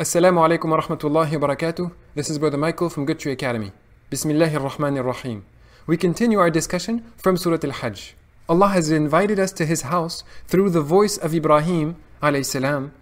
Assalamu 0.00 0.40
alaikum 0.46 0.70
wa 0.70 0.80
rahmatullahi 0.80 1.40
wa 1.40 1.48
barakatuh. 1.48 1.90
This 2.14 2.28
is 2.28 2.38
Brother 2.38 2.58
Michael 2.58 2.90
from 2.90 3.06
Good 3.06 3.18
Tree 3.18 3.32
Academy. 3.32 3.72
Bismillahir 4.10 4.60
Rahmanir 4.68 5.04
Rahim. 5.04 5.44
We 5.86 5.96
continue 5.96 6.38
our 6.38 6.50
discussion 6.50 7.04
from 7.16 7.36
Surah 7.36 7.58
Al 7.64 7.70
Hajj. 7.70 8.14
Allah 8.48 8.68
has 8.68 8.90
invited 8.90 9.38
us 9.38 9.52
to 9.52 9.64
His 9.64 9.82
house 9.82 10.22
through 10.46 10.70
the 10.70 10.80
voice 10.80 11.16
of 11.16 11.34
Ibrahim 11.34 11.96
alayhi 12.22 12.44
salam. 12.44 12.92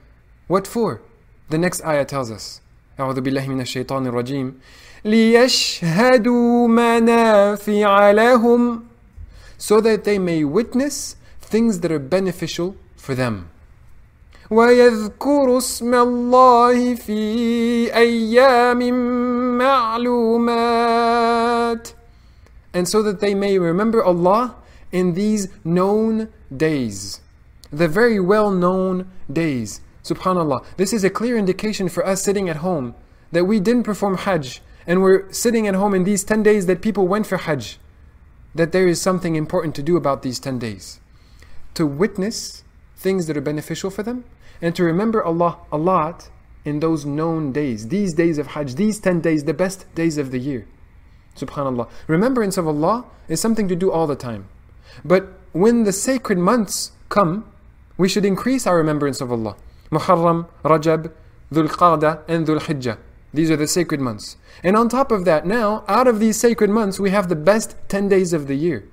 What 0.46 0.66
for? 0.66 1.00
The 1.50 1.58
next 1.58 1.84
ayah 1.84 2.04
tells 2.04 2.30
us. 2.30 2.60
أعوذ 2.98 3.20
بالله 3.20 3.48
من 3.48 3.60
الشيطان 3.60 4.06
الرجيم 4.06 4.54
ليشهدوا 5.04 6.68
منافع 6.68 8.10
لهم 8.10 8.82
so 9.58 9.80
that 9.80 10.04
they 10.04 10.18
may 10.18 10.44
witness 10.44 11.16
things 11.40 11.80
that 11.80 11.90
are 11.90 11.98
beneficial 11.98 12.76
for 12.96 13.14
them. 13.14 13.50
ويذكروا 14.50 15.58
اسم 15.58 15.94
الله 15.94 16.94
في 16.94 17.94
أيام 17.94 18.78
معلومات 19.58 21.14
and 22.74 22.88
so 22.88 23.02
that 23.02 23.20
they 23.20 23.34
may 23.34 23.58
remember 23.58 24.02
Allah 24.02 24.56
in 24.92 25.14
these 25.14 25.48
known 25.64 26.28
days 26.54 27.20
the 27.72 27.88
very 27.88 28.20
well 28.20 28.50
known 28.50 29.06
days 29.32 29.80
subhanallah 30.04 30.64
this 30.76 30.92
is 30.92 31.04
a 31.04 31.10
clear 31.10 31.36
indication 31.36 31.88
for 31.88 32.06
us 32.06 32.22
sitting 32.22 32.48
at 32.48 32.56
home 32.56 32.94
that 33.32 33.44
we 33.44 33.58
didn't 33.60 33.84
perform 33.84 34.18
hajj 34.18 34.60
and 34.86 35.02
we're 35.02 35.32
sitting 35.32 35.66
at 35.66 35.74
home 35.74 35.94
in 35.94 36.04
these 36.04 36.22
10 36.22 36.42
days 36.42 36.66
that 36.66 36.82
people 36.82 37.08
went 37.08 37.26
for 37.26 37.38
hajj 37.38 37.78
that 38.54 38.72
there 38.72 38.86
is 38.86 39.00
something 39.00 39.34
important 39.34 39.74
to 39.74 39.82
do 39.82 39.96
about 39.96 40.22
these 40.22 40.38
10 40.38 40.58
days 40.58 41.00
to 41.74 41.86
witness 41.86 42.62
things 42.99 43.27
that 43.27 43.37
are 43.37 43.41
beneficial 43.41 43.89
for 43.89 44.03
them 44.03 44.25
and 44.61 44.75
to 44.75 44.83
remember 44.83 45.23
Allah 45.23 45.57
a 45.71 45.77
lot 45.77 46.29
in 46.65 46.81
those 46.81 47.05
known 47.05 47.53
days, 47.53 47.87
these 47.87 48.13
days 48.13 48.37
of 48.37 48.47
Hajj, 48.47 48.75
these 48.75 48.99
10 48.99 49.21
days, 49.21 49.45
the 49.45 49.53
best 49.53 49.93
days 49.95 50.17
of 50.17 50.31
the 50.31 50.37
year. 50.37 50.67
Subhanallah. 51.37 51.89
Remembrance 52.07 52.57
of 52.57 52.67
Allah 52.67 53.05
is 53.29 53.39
something 53.39 53.69
to 53.69 53.75
do 53.75 53.89
all 53.89 54.05
the 54.05 54.17
time. 54.17 54.49
But 55.05 55.39
when 55.53 55.83
the 55.83 55.93
sacred 55.93 56.37
months 56.37 56.91
come, 57.07 57.49
we 57.97 58.09
should 58.09 58.25
increase 58.25 58.67
our 58.67 58.75
remembrance 58.75 59.21
of 59.21 59.31
Allah. 59.31 59.55
Muharram, 59.91 60.49
Rajab, 60.63 61.11
Dhul 61.53 61.69
Qa'dah, 61.69 62.23
and 62.27 62.45
Dhul 62.45 62.59
Hijjah. 62.59 62.97
These 63.33 63.49
are 63.49 63.55
the 63.55 63.67
sacred 63.67 64.01
months. 64.01 64.35
And 64.61 64.75
on 64.75 64.89
top 64.89 65.11
of 65.11 65.23
that, 65.23 65.45
now, 65.45 65.85
out 65.87 66.07
of 66.07 66.19
these 66.19 66.37
sacred 66.37 66.69
months, 66.69 66.99
we 66.99 67.11
have 67.11 67.29
the 67.29 67.35
best 67.35 67.75
10 67.87 68.09
days 68.09 68.33
of 68.33 68.47
the 68.47 68.55
year. 68.55 68.83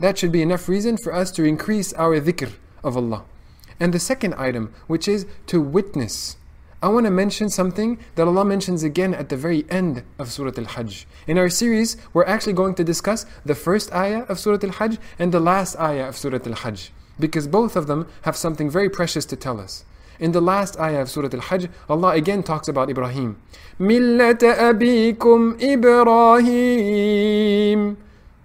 That 0.00 0.18
should 0.18 0.32
be 0.32 0.42
enough 0.42 0.68
reason 0.68 0.96
for 0.96 1.14
us 1.14 1.30
to 1.32 1.44
increase 1.44 1.92
our 1.92 2.18
dhikr 2.20 2.52
of 2.87 2.97
Allah. 2.97 3.23
And 3.79 3.93
the 3.93 3.99
second 3.99 4.35
item, 4.35 4.73
which 4.87 5.07
is 5.07 5.25
to 5.47 5.61
witness. 5.61 6.37
I 6.83 6.89
want 6.89 7.05
to 7.05 7.11
mention 7.11 7.49
something 7.49 7.97
that 8.15 8.27
Allah 8.27 8.43
mentions 8.43 8.83
again 8.83 9.13
at 9.13 9.29
the 9.29 9.37
very 9.37 9.63
end 9.69 10.03
of 10.19 10.29
Surah 10.29 10.51
Al 10.57 10.65
Hajj. 10.65 11.07
In 11.27 11.37
our 11.37 11.47
series, 11.47 11.95
we're 12.13 12.25
actually 12.25 12.51
going 12.51 12.75
to 12.75 12.83
discuss 12.83 13.25
the 13.45 13.55
first 13.55 13.93
ayah 13.93 14.23
of 14.27 14.37
Surah 14.37 14.59
Al 14.61 14.71
Hajj 14.71 14.97
and 15.17 15.31
the 15.31 15.39
last 15.39 15.77
ayah 15.79 16.09
of 16.09 16.17
Surah 16.17 16.39
Al 16.45 16.55
Hajj, 16.55 16.91
because 17.17 17.47
both 17.47 17.77
of 17.77 17.87
them 17.87 18.07
have 18.23 18.35
something 18.35 18.69
very 18.69 18.89
precious 18.89 19.23
to 19.27 19.37
tell 19.37 19.61
us. 19.61 19.85
In 20.19 20.33
the 20.33 20.41
last 20.41 20.77
ayah 20.77 21.03
of 21.03 21.09
Surah 21.09 21.29
Al 21.31 21.39
Hajj, 21.39 21.69
Allah 21.87 22.09
again 22.09 22.43
talks 22.43 22.67
about 22.67 22.89
Ibrahim. 22.89 23.37
مِلَّةَ 23.79 24.39
أَبِيكُمْ 24.39 25.61
إِبْرَاهِيمَ 25.61 26.97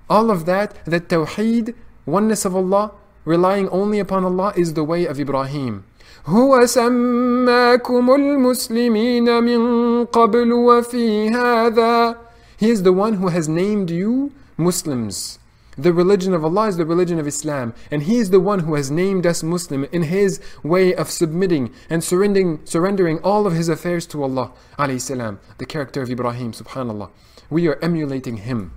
All 0.08 0.30
of 0.30 0.46
that, 0.46 0.76
that 0.84 1.08
tawheed, 1.08 1.74
oneness 2.06 2.44
of 2.44 2.54
Allah, 2.54 2.92
relying 3.24 3.68
only 3.68 3.98
upon 3.98 4.24
Allah 4.24 4.52
is 4.56 4.74
the 4.74 4.84
way 4.84 5.06
of 5.06 5.20
Ibrahim. 5.20 5.84
هو 6.26 6.66
سماكم 6.66 8.14
المسلمين 8.14 9.42
من 9.42 10.04
قبل 10.04 10.52
وفي 10.52 11.30
هذا 11.30 12.16
He 12.58 12.70
is 12.70 12.82
the 12.82 12.92
one 12.92 13.14
who 13.14 13.28
has 13.28 13.48
named 13.48 13.90
you 13.90 14.32
Muslims. 14.56 15.38
The 15.78 15.92
religion 15.92 16.34
of 16.34 16.44
Allah 16.44 16.66
is 16.66 16.76
the 16.76 16.84
religion 16.84 17.20
of 17.20 17.26
Islam, 17.28 17.72
and 17.88 18.02
He 18.02 18.16
is 18.16 18.30
the 18.30 18.40
one 18.40 18.60
who 18.60 18.74
has 18.74 18.90
named 18.90 19.24
us 19.24 19.44
Muslim 19.44 19.86
in 19.92 20.02
His 20.02 20.40
way 20.64 20.92
of 20.92 21.08
submitting 21.08 21.72
and 21.88 22.02
surrendering, 22.02 22.58
surrendering 22.64 23.20
all 23.20 23.46
of 23.46 23.52
His 23.52 23.68
affairs 23.68 24.04
to 24.08 24.24
Allah. 24.24 24.50
Salam, 24.98 25.38
the 25.58 25.66
character 25.66 26.02
of 26.02 26.10
Ibrahim, 26.10 26.50
subhanallah. 26.50 27.10
We 27.48 27.68
are 27.68 27.78
emulating 27.80 28.38
Him. 28.38 28.72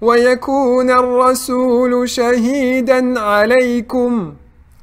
ويكون 0.00 0.90
الرسول 0.90 2.08
شهيدا 2.08 3.20
عليكم 3.20 4.34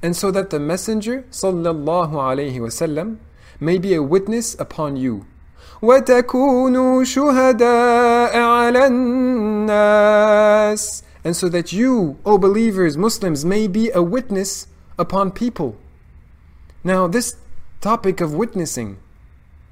and 0.03 0.15
so 0.15 0.31
that 0.31 0.49
the 0.49 0.59
messenger 0.59 1.23
sallallahu 1.31 2.17
alayhi 2.19 2.59
wasallam 2.59 3.17
may 3.59 3.77
be 3.77 3.93
a 3.93 4.01
witness 4.01 4.55
upon 4.59 4.95
you 4.97 5.25
وتكونوا 5.81 7.03
شهداء 7.03 8.37
على 8.37 8.87
الناس 8.87 10.31
and 11.23 11.35
so 11.35 11.47
that 11.49 11.71
you 11.71 12.17
O 12.25 12.37
believers 12.37 12.97
Muslims 12.97 13.45
may 13.45 13.67
be 13.67 13.91
a 13.93 14.01
witness 14.01 14.67
upon 14.97 15.31
people 15.31 15.75
now 16.83 17.07
this 17.07 17.35
topic 17.79 18.21
of 18.21 18.33
witnessing 18.33 18.97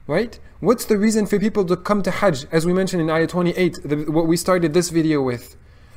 right 0.07 0.39
What's 0.65 0.87
the 0.87 0.97
reason 0.97 1.27
for 1.27 1.39
people 1.39 1.67
to 1.67 1.77
come 1.77 2.03
to 2.05 2.11
Hajj, 2.11 2.47
as 2.51 2.65
we 2.65 2.73
mentioned 2.73 3.03
in 3.03 3.11
Ayah 3.11 3.27
28, 3.27 3.81
the, 3.85 3.97
what 4.11 4.27
we 4.27 4.35
started 4.35 4.73
this 4.73 4.89
video 4.89 5.21
with? 5.21 5.57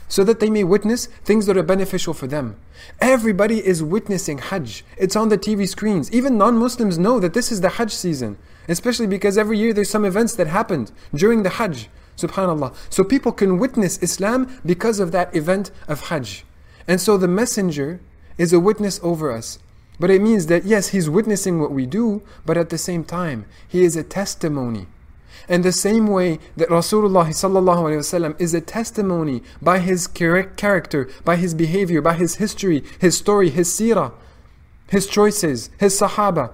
So 0.09 0.25
that 0.25 0.41
they 0.41 0.49
may 0.49 0.65
witness 0.65 1.05
things 1.23 1.45
that 1.45 1.55
are 1.55 1.63
beneficial 1.63 2.13
for 2.13 2.27
them. 2.27 2.57
Everybody 2.99 3.65
is 3.65 3.81
witnessing 3.81 4.39
Hajj. 4.39 4.83
It's 4.97 5.15
on 5.15 5.29
the 5.29 5.37
TV 5.37 5.69
screens. 5.69 6.11
Even 6.11 6.37
non 6.37 6.57
Muslims 6.57 6.97
know 6.97 7.17
that 7.21 7.33
this 7.33 7.49
is 7.49 7.61
the 7.61 7.69
Hajj 7.69 7.93
season, 7.93 8.37
especially 8.67 9.07
because 9.07 9.37
every 9.37 9.57
year 9.57 9.71
there's 9.71 9.89
some 9.89 10.03
events 10.03 10.35
that 10.35 10.47
happened 10.47 10.91
during 11.15 11.43
the 11.43 11.51
Hajj. 11.51 11.87
Subhanallah. 12.17 12.75
So 12.89 13.05
people 13.05 13.31
can 13.31 13.59
witness 13.59 13.97
Islam 13.99 14.59
because 14.65 14.99
of 14.99 15.13
that 15.13 15.33
event 15.33 15.71
of 15.87 16.09
Hajj. 16.09 16.43
And 16.89 16.99
so 16.99 17.15
the 17.15 17.29
Messenger 17.29 18.01
is 18.37 18.51
a 18.51 18.59
witness 18.59 18.99
over 19.01 19.31
us. 19.31 19.59
But 19.99 20.09
it 20.09 20.21
means 20.21 20.47
that 20.47 20.65
yes, 20.65 20.89
he's 20.89 21.09
witnessing 21.09 21.59
what 21.59 21.71
we 21.71 21.85
do, 21.85 22.21
but 22.45 22.57
at 22.57 22.69
the 22.69 22.77
same 22.77 23.03
time, 23.03 23.45
he 23.67 23.83
is 23.83 23.95
a 23.95 24.03
testimony. 24.03 24.87
And 25.49 25.63
the 25.63 25.71
same 25.71 26.07
way 26.07 26.39
that 26.57 26.69
Rasulullah 26.69 28.35
is 28.39 28.53
a 28.53 28.61
testimony 28.61 29.43
by 29.61 29.79
his 29.79 30.07
character, 30.07 31.09
by 31.23 31.35
his 31.37 31.53
behavior, 31.53 32.01
by 32.01 32.15
his 32.15 32.35
history, 32.35 32.83
his 32.99 33.17
story, 33.17 33.49
his 33.49 33.69
seerah, 33.69 34.13
his 34.89 35.07
choices, 35.07 35.69
his 35.77 35.99
sahaba. 35.99 36.51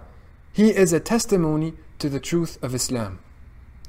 He 0.51 0.69
is 0.69 0.93
a 0.93 0.99
testimony 0.99 1.73
to 1.99 2.09
the 2.09 2.19
truth 2.19 2.61
of 2.63 2.75
Islam. 2.75 3.19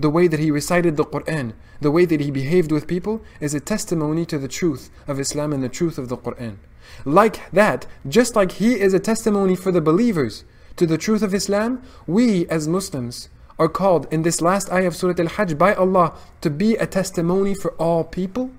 The 0.00 0.10
way 0.10 0.26
that 0.26 0.40
he 0.40 0.50
recited 0.50 0.96
the 0.96 1.04
Quran, 1.04 1.52
the 1.80 1.90
way 1.90 2.04
that 2.06 2.20
he 2.20 2.30
behaved 2.30 2.72
with 2.72 2.86
people 2.86 3.22
is 3.40 3.54
a 3.54 3.60
testimony 3.60 4.24
to 4.26 4.38
the 4.38 4.48
truth 4.48 4.90
of 5.06 5.20
Islam 5.20 5.52
and 5.52 5.62
the 5.62 5.68
truth 5.68 5.98
of 5.98 6.08
the 6.08 6.16
Quran. 6.16 6.56
Like 7.04 7.50
that, 7.52 7.86
just 8.08 8.36
like 8.36 8.52
he 8.52 8.80
is 8.80 8.94
a 8.94 9.00
testimony 9.00 9.56
for 9.56 9.72
the 9.72 9.80
believers 9.80 10.44
to 10.76 10.86
the 10.86 10.98
truth 10.98 11.22
of 11.22 11.34
Islam, 11.34 11.82
we 12.06 12.46
as 12.48 12.66
Muslims 12.66 13.28
are 13.58 13.68
called 13.68 14.06
in 14.12 14.22
this 14.22 14.40
last 14.40 14.70
ayah 14.70 14.88
of 14.88 14.96
Surah 14.96 15.14
Al 15.18 15.28
Hajj 15.28 15.56
by 15.56 15.74
Allah 15.74 16.14
to 16.40 16.50
be 16.50 16.74
a 16.74 16.86
testimony 16.86 17.54
for 17.54 17.72
all 17.72 18.04
people 18.04 18.50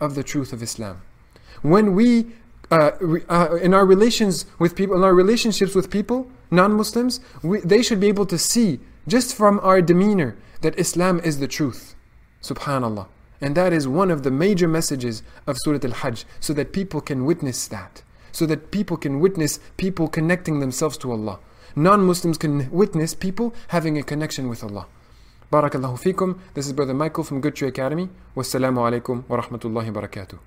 of 0.00 0.14
the 0.14 0.22
truth 0.22 0.52
of 0.52 0.62
Islam. 0.62 1.02
When 1.62 1.94
we, 1.94 2.32
uh, 2.70 2.92
uh, 3.28 3.58
in 3.62 3.74
our 3.74 3.84
relations 3.84 4.46
with 4.58 4.74
people, 4.74 4.96
in 4.96 5.04
our 5.04 5.14
relationships 5.14 5.74
with 5.74 5.90
people, 5.90 6.30
non 6.50 6.72
Muslims, 6.72 7.20
they 7.42 7.82
should 7.82 8.00
be 8.00 8.08
able 8.08 8.26
to 8.26 8.38
see 8.38 8.80
just 9.06 9.34
from 9.34 9.60
our 9.62 9.80
demeanor 9.80 10.36
that 10.62 10.78
Islam 10.78 11.20
is 11.20 11.38
the 11.38 11.48
truth. 11.48 11.94
Subhanallah. 12.42 13.06
And 13.40 13.56
that 13.56 13.72
is 13.72 13.88
one 13.88 14.10
of 14.10 14.22
the 14.22 14.30
major 14.30 14.68
messages 14.68 15.22
of 15.46 15.56
Surah 15.64 15.80
Al 15.82 15.92
Hajj, 15.92 16.24
so 16.40 16.52
that 16.52 16.72
people 16.72 17.00
can 17.00 17.24
witness 17.24 17.66
that. 17.68 18.02
So 18.32 18.46
that 18.46 18.70
people 18.70 18.96
can 18.96 19.18
witness 19.20 19.58
people 19.76 20.08
connecting 20.08 20.60
themselves 20.60 20.96
to 20.98 21.10
Allah. 21.10 21.38
Non 21.74 22.04
Muslims 22.04 22.36
can 22.36 22.70
witness 22.70 23.14
people 23.14 23.54
having 23.68 23.96
a 23.98 24.02
connection 24.02 24.48
with 24.48 24.62
Allah. 24.62 24.86
Barakallahu 25.52 25.98
fikum. 26.00 26.38
This 26.54 26.66
is 26.66 26.72
Brother 26.72 26.94
Michael 26.94 27.24
from 27.24 27.40
Good 27.40 27.56
Tree 27.56 27.68
Academy. 27.68 28.08
Wassalamu 28.36 28.78
alaikum 28.78 29.24
wa 29.28 29.40
rahmatullahi 29.40 29.92
wa 29.92 30.02
barakatuh. 30.02 30.38